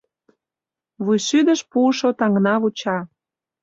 Вуйшӱдыш 1.03 1.59
пуышо 1.71 2.09
таҥна 2.19 2.55
вуча. 2.61 2.97